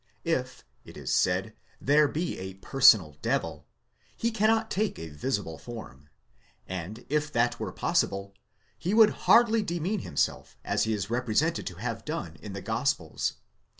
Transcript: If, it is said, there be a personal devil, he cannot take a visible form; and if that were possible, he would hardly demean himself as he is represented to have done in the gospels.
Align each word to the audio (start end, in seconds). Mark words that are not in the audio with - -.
If, 0.25 0.65
it 0.83 0.97
is 0.97 1.13
said, 1.13 1.53
there 1.79 2.07
be 2.07 2.35
a 2.39 2.55
personal 2.55 3.17
devil, 3.21 3.67
he 4.17 4.31
cannot 4.31 4.71
take 4.71 4.97
a 4.97 5.09
visible 5.09 5.59
form; 5.59 6.09
and 6.65 7.05
if 7.07 7.31
that 7.33 7.59
were 7.59 7.71
possible, 7.71 8.33
he 8.79 8.95
would 8.95 9.11
hardly 9.29 9.61
demean 9.61 9.99
himself 9.99 10.57
as 10.65 10.85
he 10.85 10.93
is 10.93 11.11
represented 11.11 11.67
to 11.67 11.75
have 11.75 12.03
done 12.03 12.37
in 12.41 12.53
the 12.53 12.63
gospels. 12.63 13.33